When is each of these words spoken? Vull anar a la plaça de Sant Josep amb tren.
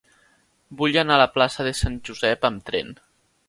Vull 0.79 0.97
anar 1.03 1.19
a 1.19 1.21
la 1.23 1.29
plaça 1.37 1.67
de 1.69 1.77
Sant 1.83 2.01
Josep 2.11 2.51
amb 2.53 2.69
tren. 2.71 2.95